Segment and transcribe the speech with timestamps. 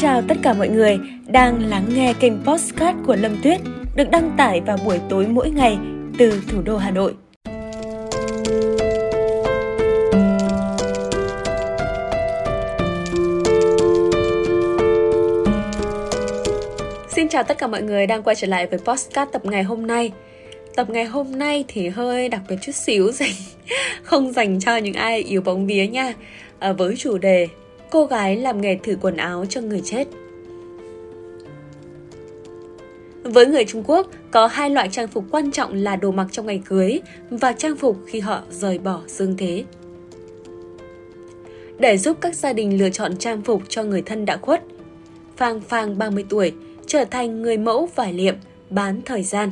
[0.00, 3.60] chào tất cả mọi người đang lắng nghe kênh Postcard của Lâm Tuyết
[3.96, 5.78] được đăng tải vào buổi tối mỗi ngày
[6.18, 7.14] từ thủ đô Hà Nội.
[17.08, 19.86] Xin chào tất cả mọi người đang quay trở lại với Postcard tập ngày hôm
[19.86, 20.12] nay.
[20.76, 23.32] Tập ngày hôm nay thì hơi đặc biệt chút xíu dành
[24.02, 26.14] không dành cho những ai yếu bóng vía nha.
[26.58, 27.48] À, với chủ đề
[27.90, 30.08] cô gái làm nghề thử quần áo cho người chết.
[33.22, 36.46] Với người Trung Quốc, có hai loại trang phục quan trọng là đồ mặc trong
[36.46, 39.64] ngày cưới và trang phục khi họ rời bỏ dương thế.
[41.78, 44.62] Để giúp các gia đình lựa chọn trang phục cho người thân đã khuất,
[45.36, 46.52] Phang Phang 30 tuổi
[46.86, 48.34] trở thành người mẫu vải liệm
[48.70, 49.50] bán thời gian.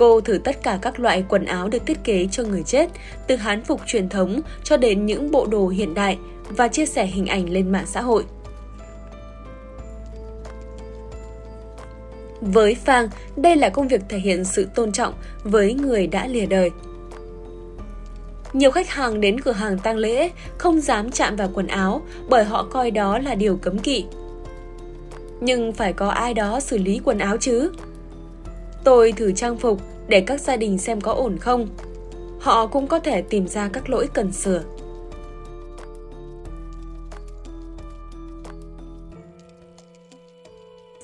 [0.00, 2.90] Cô thử tất cả các loại quần áo được thiết kế cho người chết,
[3.26, 6.18] từ hán phục truyền thống cho đến những bộ đồ hiện đại
[6.48, 8.24] và chia sẻ hình ảnh lên mạng xã hội.
[12.40, 16.46] Với Phang, đây là công việc thể hiện sự tôn trọng với người đã lìa
[16.46, 16.70] đời.
[18.52, 22.44] Nhiều khách hàng đến cửa hàng tang lễ không dám chạm vào quần áo bởi
[22.44, 24.04] họ coi đó là điều cấm kỵ.
[25.40, 27.70] Nhưng phải có ai đó xử lý quần áo chứ.
[28.84, 29.80] Tôi thử trang phục
[30.10, 31.68] để các gia đình xem có ổn không.
[32.40, 34.62] Họ cũng có thể tìm ra các lỗi cần sửa.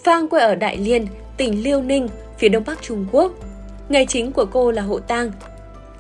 [0.05, 3.33] Phang quê ở Đại Liên, tỉnh Liêu Ninh, phía đông bắc Trung Quốc.
[3.89, 5.33] Nghề chính của cô là hộ tang.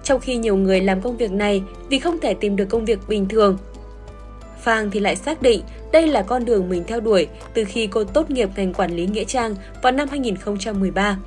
[0.02, 2.98] Trong khi nhiều người làm công việc này vì không thể tìm được công việc
[3.08, 3.58] bình thường.
[4.60, 5.60] Phang thì lại xác định
[5.92, 9.06] đây là con đường mình theo đuổi từ khi cô tốt nghiệp ngành quản lý
[9.06, 11.18] nghĩa trang vào năm 2013.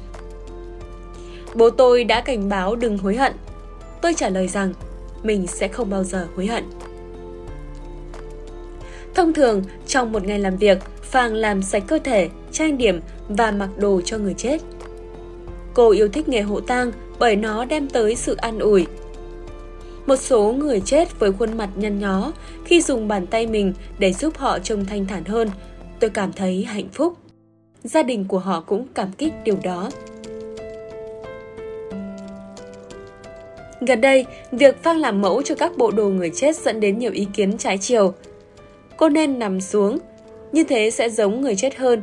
[1.59, 3.33] Bố tôi đã cảnh báo đừng hối hận.
[4.01, 4.73] Tôi trả lời rằng
[5.23, 6.63] mình sẽ không bao giờ hối hận.
[9.15, 12.99] Thông thường, trong một ngày làm việc, Phàng làm sạch cơ thể, trang điểm
[13.29, 14.61] và mặc đồ cho người chết.
[15.73, 18.87] Cô yêu thích nghề hộ tang bởi nó đem tới sự an ủi.
[20.05, 22.31] Một số người chết với khuôn mặt nhăn nhó
[22.65, 25.49] khi dùng bàn tay mình để giúp họ trông thanh thản hơn,
[25.99, 27.13] tôi cảm thấy hạnh phúc.
[27.83, 29.89] Gia đình của họ cũng cảm kích điều đó.
[33.81, 37.11] Gần đây, việc Phang làm mẫu cho các bộ đồ người chết dẫn đến nhiều
[37.11, 38.13] ý kiến trái chiều.
[38.97, 39.97] Cô nên nằm xuống,
[40.51, 42.01] như thế sẽ giống người chết hơn.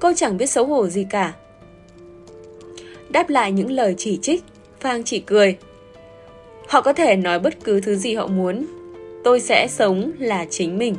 [0.00, 1.34] Cô chẳng biết xấu hổ gì cả.
[3.08, 4.42] Đáp lại những lời chỉ trích,
[4.80, 5.56] Phang chỉ cười.
[6.68, 8.66] Họ có thể nói bất cứ thứ gì họ muốn.
[9.24, 10.94] Tôi sẽ sống là chính mình.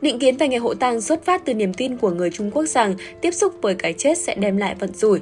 [0.00, 2.64] Định kiến về ngày hộ tang xuất phát từ niềm tin của người Trung Quốc
[2.64, 5.20] rằng tiếp xúc với cái chết sẽ đem lại vận rủi.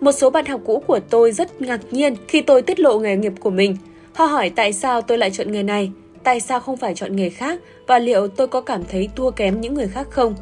[0.00, 3.16] Một số bạn học cũ của tôi rất ngạc nhiên khi tôi tiết lộ nghề
[3.16, 3.76] nghiệp của mình.
[4.14, 5.92] Họ hỏi tại sao tôi lại chọn nghề này
[6.24, 9.60] tại sao không phải chọn nghề khác và liệu tôi có cảm thấy thua kém
[9.60, 10.34] những người khác không?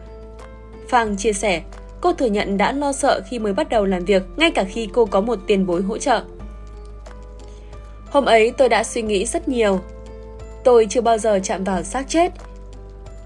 [0.88, 1.62] Phang chia sẻ,
[2.00, 4.88] cô thừa nhận đã lo sợ khi mới bắt đầu làm việc, ngay cả khi
[4.92, 6.22] cô có một tiền bối hỗ trợ.
[8.10, 9.80] Hôm ấy tôi đã suy nghĩ rất nhiều.
[10.64, 12.32] Tôi chưa bao giờ chạm vào xác chết.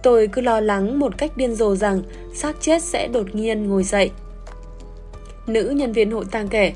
[0.02, 2.02] Tôi cứ lo lắng một cách điên rồ rằng
[2.34, 4.10] xác chết sẽ đột nhiên ngồi dậy.
[5.46, 6.72] Nữ nhân viên hộ tang kể,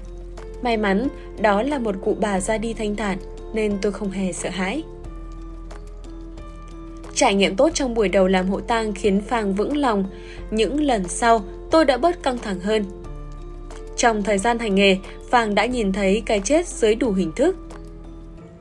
[0.63, 1.09] may mắn
[1.41, 3.19] đó là một cụ bà ra đi thanh thản
[3.55, 4.83] nên tôi không hề sợ hãi.
[7.15, 10.05] Trải nghiệm tốt trong buổi đầu làm hộ tang khiến Phàng vững lòng.
[10.51, 12.85] Những lần sau, tôi đã bớt căng thẳng hơn.
[13.97, 14.97] Trong thời gian hành nghề,
[15.31, 17.57] Phàng đã nhìn thấy cái chết dưới đủ hình thức.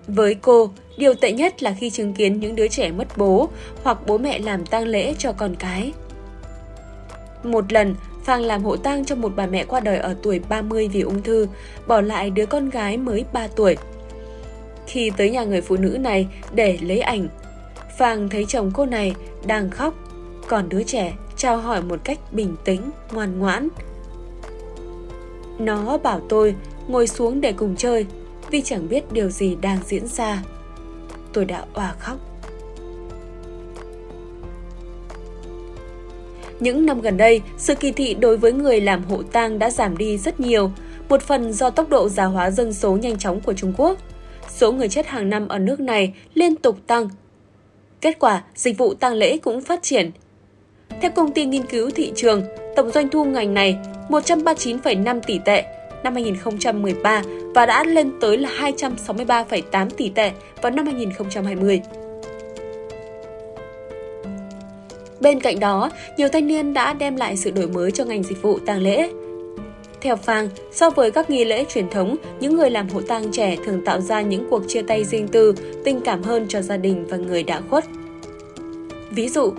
[0.08, 3.50] Với cô, điều tệ nhất là khi chứng kiến những đứa trẻ mất bố
[3.84, 5.92] hoặc bố mẹ làm tang lễ cho con cái.
[7.44, 7.96] Một lần,
[8.26, 11.24] Phàng làm hộ tang cho một bà mẹ qua đời ở tuổi 30 vì ung
[11.24, 11.48] thư,
[11.88, 13.78] bỏ lại đứa con gái mới 3 tuổi.
[14.88, 17.28] Khi tới nhà người phụ nữ này để lấy ảnh,
[17.98, 19.16] Phàng thấy chồng cô này
[19.48, 19.94] đang khóc,
[20.48, 22.82] còn đứa trẻ chào hỏi một cách bình tĩnh,
[23.12, 23.68] ngoan ngoãn.
[25.60, 26.56] Nó bảo tôi
[26.88, 28.06] ngồi xuống để cùng chơi
[28.52, 30.44] vì chẳng biết điều gì đang diễn ra.
[31.34, 32.18] Tôi đã òa khóc.
[36.60, 39.98] Những năm gần đây, sự kỳ thị đối với người làm hộ tang đã giảm
[39.98, 40.72] đi rất nhiều,
[41.10, 43.98] một phần do tốc độ già hóa dân số nhanh chóng của Trung Quốc.
[44.50, 47.10] Số người chết hàng năm ở nước này liên tục tăng
[48.02, 50.12] Kết quả, dịch vụ tang lễ cũng phát triển.
[51.02, 52.44] Theo công ty nghiên cứu thị trường,
[52.76, 53.78] tổng doanh thu ngành này
[54.10, 55.64] 139,5 tỷ tệ
[56.04, 57.22] năm 2013
[57.56, 60.32] và đã lên tới là 263,8 tỷ tệ
[60.62, 61.82] vào năm 2020.
[65.20, 68.42] Bên cạnh đó, nhiều thanh niên đã đem lại sự đổi mới cho ngành dịch
[68.42, 69.10] vụ tang lễ.
[70.02, 73.56] Theo Phang, so với các nghi lễ truyền thống, những người làm hộ tang trẻ
[73.66, 77.06] thường tạo ra những cuộc chia tay riêng tư, tình cảm hơn cho gia đình
[77.10, 77.86] và người đã khuất.
[79.12, 79.54] Ví dụ,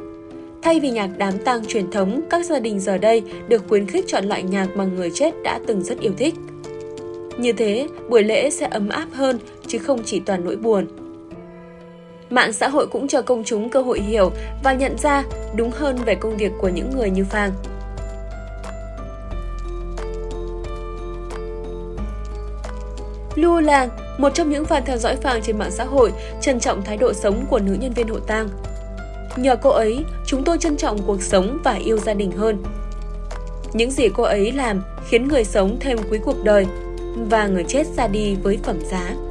[0.63, 4.05] thay vì nhạc đám tang truyền thống, các gia đình giờ đây được khuyến khích
[4.07, 6.35] chọn loại nhạc mà người chết đã từng rất yêu thích.
[7.39, 10.87] Như thế, buổi lễ sẽ ấm áp hơn chứ không chỉ toàn nỗi buồn.
[12.31, 14.31] Mạng xã hội cũng cho công chúng cơ hội hiểu
[14.65, 15.25] và nhận ra
[15.55, 17.53] đúng hơn về công việc của những người như Phang.
[23.35, 23.89] Lu Lang,
[24.19, 27.13] một trong những fan theo dõi Phang trên mạng xã hội, trân trọng thái độ
[27.13, 28.49] sống của nữ nhân viên hộ tang.
[29.37, 32.63] Nhờ cô ấy, chúng tôi trân trọng cuộc sống và yêu gia đình hơn.
[33.73, 36.67] Những gì cô ấy làm khiến người sống thêm quý cuộc đời
[37.31, 39.26] và người chết ra đi với phẩm giá.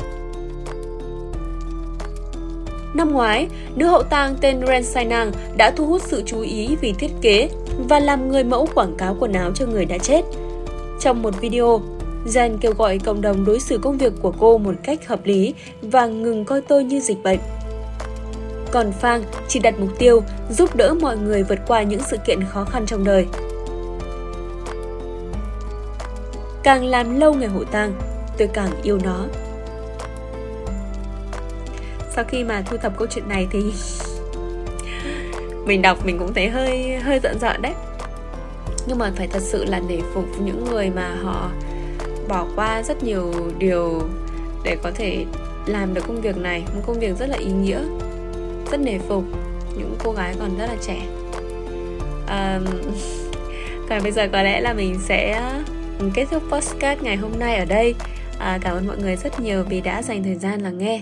[2.96, 6.94] Năm ngoái, nữ hậu tang tên Ren Sainang đã thu hút sự chú ý vì
[6.94, 7.50] thiết kế
[7.90, 10.22] và làm người mẫu quảng cáo quần áo cho người đã chết.
[11.00, 11.82] Trong một video,
[12.26, 15.54] Jen kêu gọi cộng đồng đối xử công việc của cô một cách hợp lý
[15.82, 17.40] và ngừng coi tôi như dịch bệnh.
[18.72, 22.44] Còn Phang chỉ đặt mục tiêu giúp đỡ mọi người vượt qua những sự kiện
[22.44, 23.26] khó khăn trong đời.
[26.64, 27.94] Càng làm lâu ngày hộ tang,
[28.38, 29.26] tôi càng yêu nó.
[32.16, 33.60] Sau khi mà thu thập câu chuyện này thì
[35.66, 37.74] mình đọc mình cũng thấy hơi hơi giận giận đấy.
[38.88, 41.52] Nhưng mà phải thật sự là để phục những người mà họ
[42.28, 44.02] bỏ qua rất nhiều điều
[44.64, 45.26] để có thể
[45.66, 46.64] làm được công việc này.
[46.76, 47.80] Một công việc rất là ý nghĩa
[48.72, 49.24] rất nể phục
[49.78, 51.02] những cô gái còn rất là trẻ.
[52.28, 52.66] Um,
[53.90, 55.52] còn bây giờ có lẽ là mình sẽ
[56.14, 57.96] kết thúc postcard ngày hôm nay ở đây.
[58.40, 61.02] À, cảm ơn mọi người rất nhiều vì đã dành thời gian lắng nghe